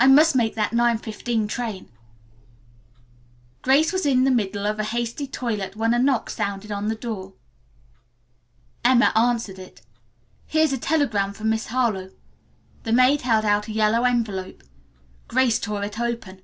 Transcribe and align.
I 0.00 0.08
must 0.08 0.34
make 0.34 0.56
that 0.56 0.72
9.15 0.72 1.48
train." 1.48 1.90
Grace 3.62 3.92
was 3.92 4.04
in 4.04 4.24
the 4.24 4.30
middle 4.32 4.66
of 4.66 4.80
a 4.80 4.82
hasty 4.82 5.28
toilet 5.28 5.76
when 5.76 5.94
a 5.94 5.98
knock 6.00 6.28
sounded 6.28 6.72
on 6.72 6.88
the 6.88 6.96
door. 6.96 7.34
Emma 8.84 9.12
answered 9.14 9.60
it. 9.60 9.82
"Here's 10.48 10.72
a 10.72 10.76
telegram 10.78 11.32
for 11.34 11.44
Miss 11.44 11.68
Harlowe." 11.68 12.10
The 12.82 12.90
maid 12.92 13.20
held 13.22 13.44
out 13.44 13.68
a 13.68 13.72
yellow 13.72 14.02
envelope. 14.02 14.64
Grace 15.28 15.60
tore 15.60 15.84
it 15.84 16.00
open. 16.00 16.42